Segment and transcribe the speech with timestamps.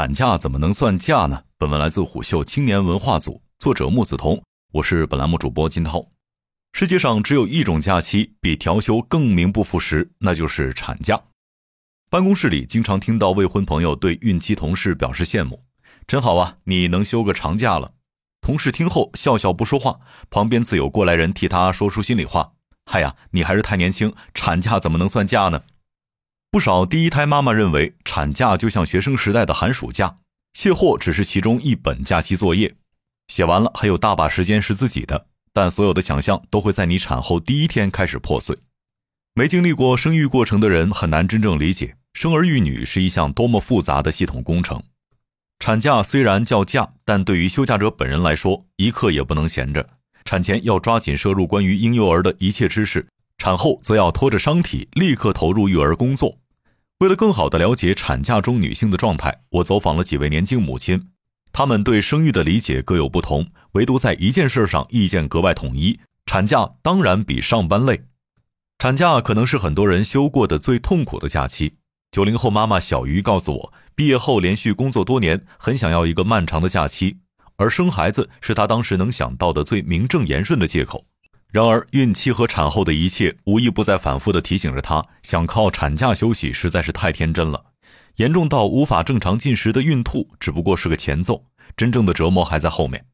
[0.00, 1.42] 产假怎么能算假呢？
[1.58, 4.42] 本文来自虎嗅青年文化组，作者木子彤，
[4.72, 6.06] 我是本栏目主播金涛。
[6.72, 11.20] 世界上只有一种假期比调休更名不副实，那就是产假。
[12.08, 15.64] 办公室里经常听到未婚朋友对孕期同事表示羡慕
[16.08, 17.90] ：“真好啊，你能休个长假了。”
[18.40, 22.52] 同事听后笑笑不说话，旁边自有过来人替他说出心里话
[22.90, 25.64] ：“嗨呀，你还是太年轻，产假怎么能算假呢？”
[26.52, 30.16] 不少第一胎妈妈认为，产假就像学生时代的寒暑假，
[30.52, 32.74] 卸货只是其中一本假期作业，
[33.28, 35.26] 写完了还有大把时间是自己的。
[35.52, 38.58] 但所有的想象都会在你产后第一天开始破碎。
[39.34, 44.82] 没经历过生育过程的人很难真正理解，生儿育女是一项多么复杂的系统工程。
[45.60, 49.88] 产假虽然叫假，但对于休假者本人来说，一刻也不能闲着。
[50.24, 53.06] 产前要抓紧摄入关于婴幼儿的一切知识。
[53.38, 56.39] 产后则要拖着伤体，立刻投入育儿工作。
[57.00, 61.08] 为了更好地了解产假中女性的状态，我走访了几位年轻母亲，
[61.50, 68.02] 她们对生育的理解各有不同，唯独在一件事上意见格外统一：产假当然比上班累。
[68.78, 71.76] 产假可能是很多人休过的最痛苦的假期。
[72.10, 77.20] 九零后妈妈小鱼告诉我，毕业后连续工作多年，很想要一个漫长的假期，
[77.56, 81.06] 而生孩子是她当时能想到的最名正言顺的借口。
[81.52, 87.64] 然而，孕期和产后的一切无一不在反复地提醒着她，想靠产假休息实在是太天真了。
[88.16, 91.44] 严重到无法正常进食的孕吐只不过是个前奏，
[91.76, 93.04] 真正的折磨还在后面。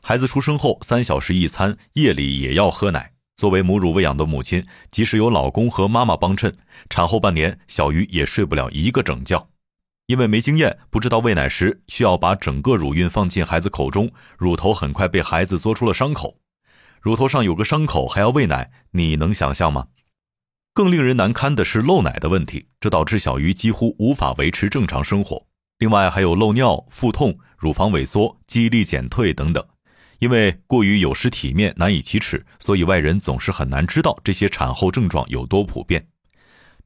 [0.00, 3.12] 孩子出生后三小时一餐，夜里也要喝奶。
[3.36, 6.56] 作为母乳喂养的母亲，即使有老公和妈妈帮衬，
[6.88, 9.48] 产后半年小鱼也睡不了一个整觉，
[10.06, 16.38] 因为没经验，不知道喂奶时需要把整个乳晕放进孩子口中，乳头很快被孩子嘬出了伤口。
[17.06, 19.86] 乳头上有个伤口，还要喂奶，你能想象吗？
[20.74, 25.46] 更令人难堪的是漏奶的问题，这导致小鱼几乎无法维持正常生活。
[25.78, 29.64] 另外还有漏尿、腹痛、乳房萎缩、记忆力减退等等。
[30.18, 36.08] 因为过于有失体面、难以启齿，所以外人总是很难知道这些产后症状有多普遍。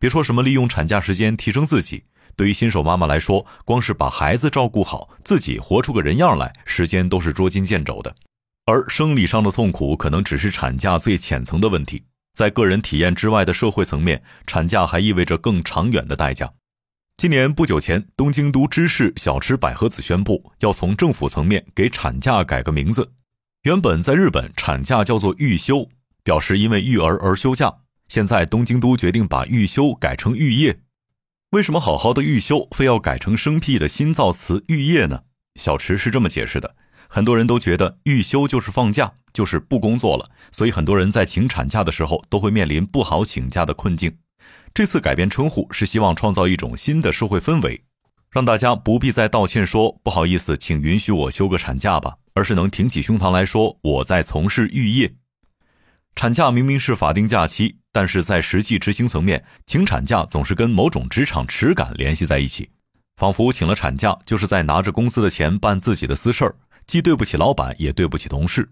[0.00, 2.02] 别说什么利用产假时间提升自己，
[2.34, 8.12] 对于新手妈妈来说，光是把孩子照顾好，自己活出个人样来，时间都是捉襟见肘的。
[8.68, 16.52] 而生理上的痛苦可能只是产假最浅层的问题，在个人体验之外的社会层面，产假还意味着更长远的代价。
[17.16, 23.14] 今年不久前，东京都知事小池百合子宣布，要从政府层面给产假改个名字。
[23.62, 25.88] 原本在日本，产假叫做育休，
[26.22, 27.74] 表示因为育儿而休假。
[28.06, 30.80] 现在东京都决定把育休改成育业。
[31.52, 35.22] 为什么好好的育休非要改成生僻的新造词育业呢？
[35.58, 36.76] 小池是这么解释的。
[37.08, 44.14] 很多人都觉得预休就是放假，就是不工作了，所以很多人在请产假的时候都会面临不好请假的困境。
[44.74, 47.82] 这次改变称呼是希望创造一种新的社会氛围，
[48.30, 55.14] 让大家不必再道歉说不好意思，请允许我休个产假吧，而是能挺起胸膛来说我在从事育业。
[56.14, 62.68] 产假明明是法定假期，但是在实际执行层面，请产假总是跟某种职场耻感联系在一起，
[63.16, 66.54] 仿佛请了产假就是在拿着公司的钱办自己的私事儿。
[66.88, 68.66] 既对不起老板，也对不起同事。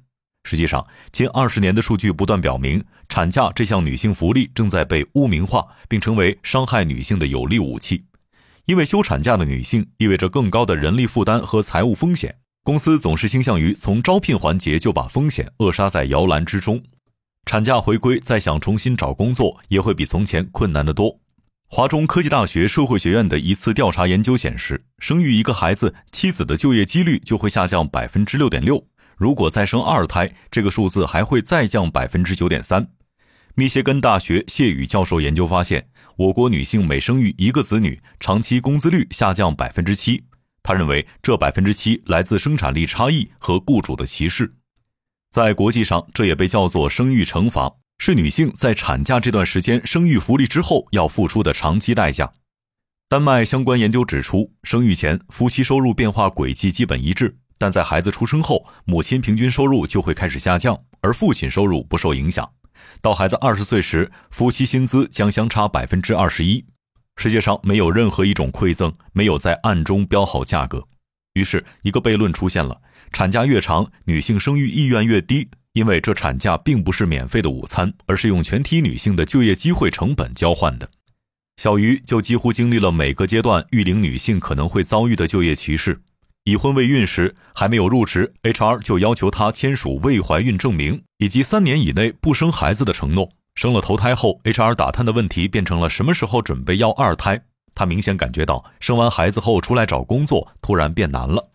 [0.44, 8.06] 实际上，近二十年的数据不断表明，产假这项女性福利正在被污名化，并成为伤害女性的有力武器。
[8.65, 16.83] 因为休产假的女性意味着更高的人力负担和财务风险，公司总是倾向于从招聘环节就把风险扼杀在摇篮之中。
[17.44, 21.21] 产假回归，再想重新找工作，也会比从前困难得多。
[21.69, 28.87] 华中科技大学社会学院的一次调查研究显示，生育一个孩子，妻子的就业几率就会下降百分之六点六。
[29.16, 32.88] 如果再生二胎，这个数字还会再降百分之九点三。
[33.56, 40.25] 密歇根大学谢宇教授研究发现，我国女性每生育一个子女，长期工资率下降百分之七。
[40.62, 44.54] 他认为，这百分之七来自生产力差异和雇主的歧视。
[45.31, 47.75] 在国际上，这也被叫做生育惩罚。
[47.99, 52.31] 是女性在产假这段时间生育福利之后要付出的长期代价。
[53.09, 62.48] 丹麦相关研究指出，生育前夫妻收入变化轨迹基本一致，但在孩子出生后，母亲平均收入就会开始下降，而父亲收入不受影响。
[63.01, 66.65] 到孩子二十岁时，夫妻薪资将相差百分之二十一。
[67.16, 70.84] 世界上没有任何一种馈赠没有在暗中标好价格。
[71.34, 72.81] 于是，一个悖论出现了：
[73.13, 75.48] 产假越长，女性生育意愿越低。
[75.77, 80.89] 因为这产假并不是免费的午餐，而是用全体女性的就业机会成本交换的。
[81.59, 86.01] 小鱼就几乎经历了每个阶段育龄女性可能会遭遇的就业歧视。
[86.45, 93.29] 已婚未孕时，还没有入职，HR 就要求她签署未怀孕证明以及三年以内不生孩子的承诺。
[93.55, 97.39] 生了头胎后，HR 打探的问题变成了什么时候准备要二胎。
[97.75, 101.51] 她明显感觉到生完孩子后出来找工作突然变难了。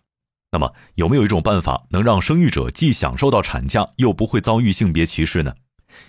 [0.52, 5.54] 那么，有没有一种办法能让生育者既享受到产假，又不会遭遇性别歧视呢？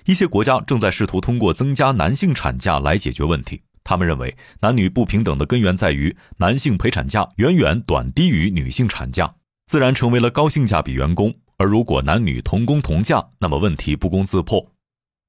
[0.05, 3.61] 一些国家正在试图通过增加男性产假来解决问题。
[3.85, 9.33] 他们认为，男女不平等的根源在于男性陪产假远远短低于女性产假，
[9.65, 11.33] 自然成为了高性价比员工。
[11.55, 14.73] 而如果男女同工同价，那么问题不攻自破。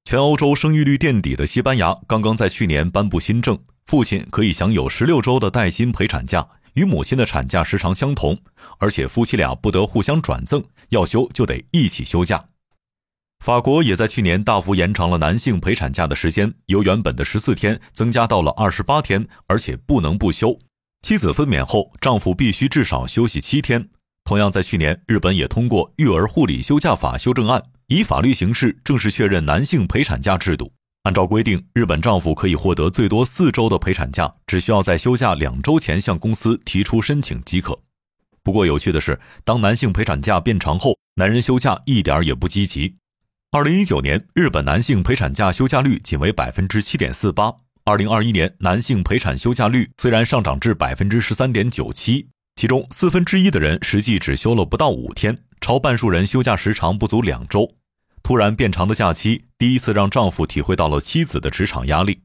[0.03, 8.37] 全欧洲生育率垫底的西班牙刚刚在去年颁布新政，父亲可以享有十六周的带薪陪产假，与母亲的产假时长相同，
[8.77, 12.45] 而且夫妻俩不得互相转赠，要休就得一起休假。
[13.43, 20.57] 法国也在去年大幅延长了男性陪产假的时间，由原本的十四天增加到了二十八天，而且不能不休。
[21.01, 23.89] 妻子分娩后，丈夫必须至少休息七天。
[24.23, 30.73] 同样，在去年，日本也通过《育儿护理休假法》修正案，以法律形式正式确认男性陪产假制度。
[31.05, 37.77] 按照规定，日本丈夫可以获得最多四周的陪产假，只需要在休假两周前向公司提出申请即可。
[38.41, 42.95] 不过，有趣的是，当男性陪产假变长后，男人休假一点也不积极。
[43.51, 47.53] 二零一九年，日本男性陪产假休假率仅为百分之七点四八。
[47.83, 57.75] 二零二一年，男性陪产休假率虽然上涨至百分之十三点九七，其中四分之一的人实际只休了不到五天，超半数人休假时长不足两周。
[58.25, 62.21] 突然变长的假期，第一次让丈夫体会到了妻子的职场压力。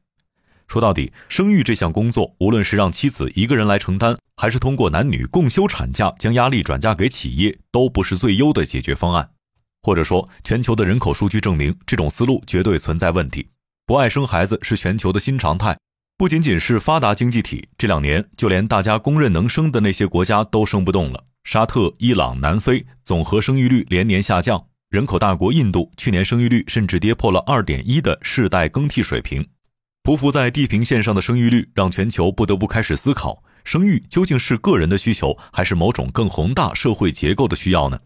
[0.67, 9.29] 说到底，生育这项工作，无论是让妻子一个人来承担，还是通过男女共休产假将压力转嫁给企业，都不是最优的解决方案。
[9.83, 13.49] 或者说，全球的人口数据证明，这种思路绝对存在问题。
[13.85, 15.77] 不爱生孩子是全球的新常态，
[16.17, 21.25] 不仅仅是发达经济体，这两年就连大家公认能生的那些国家都生不动了。
[21.43, 29.41] 沙特、伊朗、南非总和生育率连年下降，人口大国印度去年生育率甚至跌破了二点一的世代更替水平。
[30.03, 37.97] 匍匐在地平线上的生育率，让全球不得不开始思考：生育究竟是个人的需求，还是某种更宏大社会结构的需要呢？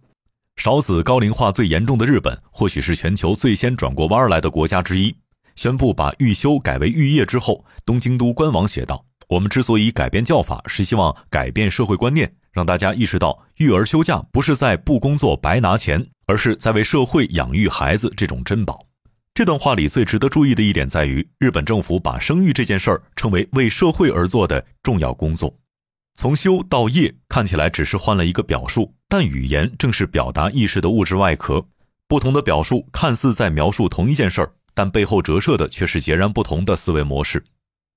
[0.58, 5.16] 少子高龄化最严重的日本，或许是全球最先转过弯来的国家之一。
[5.56, 18.88] 宣布把育休改为育业之后，东京都官网写道：“我们之所以改变叫法，是希望改变社会观念，让大家意识到育儿休假不是在不工作白拿钱，而是在为社会养育孩子这种珍宝。”
[19.36, 25.54] 这段话里最值得注意的一点在于，日本政府把生育这件事儿称为为社会而做的重要工作。
[26.14, 31.66] 从休到业看起来只是换了一个表述，但语言正是表达意识的物质外壳。
[32.08, 37.44] 不同的表述看似在描述同一件事儿，但背后折射的却是截然不同的思维模式。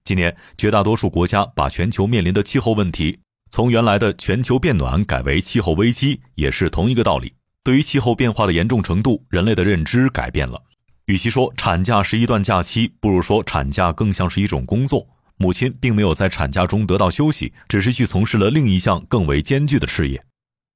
[0.02, 7.32] 今年，绝大多数国家把全球面临的气候问题从原来的全球变暖改为气候危机，也是同一个道理。
[7.64, 10.62] 对于气候变化的严重程度，人类的认知改变了。
[11.06, 15.06] 与其说产假是一段假期，不如说产假更像是一种工作。
[15.36, 20.22] 母亲并没有在产假中得到休息，只是去从事了另一项更为艰巨的事业。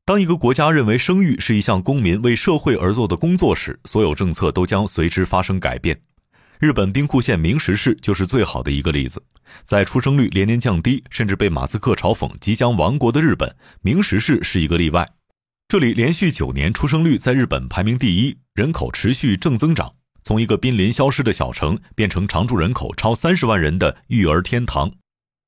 [0.05, 6.01] 当一个国家认为生育是一项公民为社会而做的工作时，所有政策都将随之发生改变。
[6.63, 9.21] 日本兵库县明石市就是最好的一个例子。
[9.65, 15.05] 在出生率连年降低，甚至被马斯克嘲讽即将亡国的日本，明石市是一个例外。
[15.67, 19.93] 这里连续九年出生率在日本排名第一，人口持续正增长。
[20.23, 24.93] 从一个濒临消失的小城变成常住人口超三十万人的育儿天堂，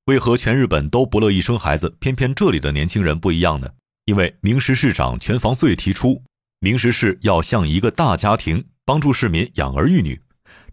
[0.07, 3.71] 为何全日本都不乐意生孩子，偏偏这里的年轻人不一样呢？
[4.07, 6.25] 因为明石市长全房穗提出，
[6.59, 10.21] 明石市要像一个大家庭，帮助市民养儿育女。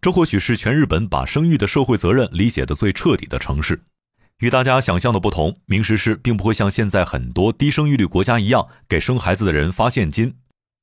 [0.02, 3.84] 这或许是全日本把生育的社会责任理解的最彻底的城市。
[4.40, 10.34] 与大家想象的不同，明石市并不会像现在很多低生育率国家一样，给生孩子的人发现金。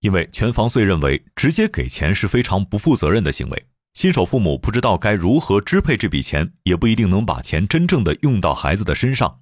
[0.02, 9.40] 因为全房穗认为直接给钱是非常不负责任的行为，新手父母不知道该如何支配这笔钱，也不一定能把钱真正的用到孩子的身上。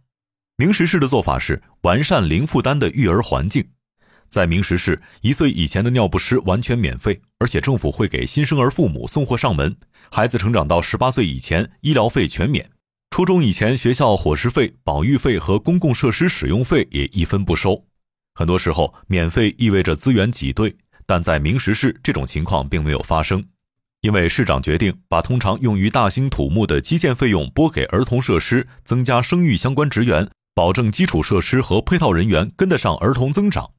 [0.57, 3.69] 明石市的做法是完善零负担的育儿环境，
[4.29, 9.77] 在明石市，一岁以前的尿不湿完全免费，而且政府会给新生儿父母送货上门。
[10.11, 12.69] 孩子成长到十八岁以前，医疗费全免。
[13.11, 17.87] 初中以前，学校伙食费、保育费和公共设施使用费也一分不收。
[18.35, 23.43] 很多时候，免费意味着资源挤兑，但在明石市，这种情况并没有发生，
[24.03, 33.71] 因为市长决定把通常用于大兴土木的基建费用拨给儿童设施，增加生育相关职员，保证基础设施和配套人员跟得上儿童增长。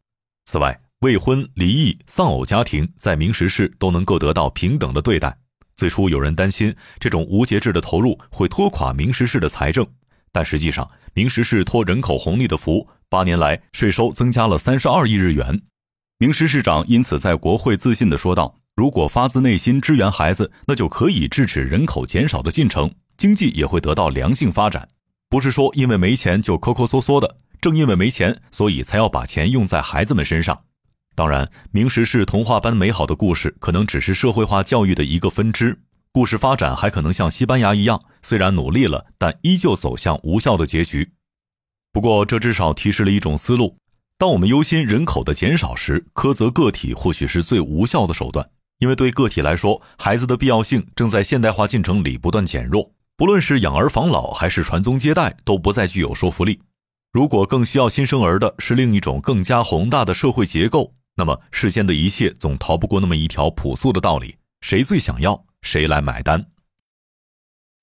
[0.50, 5.38] 此外，未婚、离异、丧偶家庭在明石市都能够得到平等的对待。
[5.75, 9.86] 最初有人担心这种无节制的投入会拖垮明石市的财政，
[10.32, 12.88] 但实际上，明石市托人口红利的福。
[13.10, 15.62] 八年来，税收增加了三十二亿日元。
[16.18, 24.88] 明石市长因此在国会自信地说道：“如果发自内心支援孩子，那就可以制止人口减少的进程，经济也会得到良性发展。”
[25.30, 27.36] 不是说因为没钱就抠抠缩缩的，
[27.67, 30.57] 正因为没钱，所以才要把钱用在孩子们身上。
[31.15, 35.77] 当然，明石市童话般美好的故事，可能只是社会化教育的一个分支。
[36.13, 41.12] 故事发展还可能像西班牙一样，虽然努力了，但依旧走向无效的结局。
[41.91, 43.75] 不过，这至少提示了一种思路：
[44.17, 48.50] 当我们忧心人口的减少时，苛责个体或许是最无效的手段。
[48.79, 52.93] 因为对个体来说，孩子的必要性正在现代化进程里不断减弱。
[53.17, 56.62] 不论是养儿防老还是传宗接代，都不再具有说服力。
[57.17, 66.45] 如果更需要新生儿的是另一种更加宏大的社会结构，那么世间的一切总逃不过那么一条朴素的道理：谁最想要，谁来买单。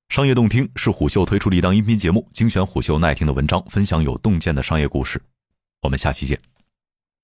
[0.08, 5.20] 商业洞听是虎嗅推出的一档音频节目，精选虎嗅耐听的文章，分享有洞见的商业故事。
[5.82, 6.53] 我们下期见。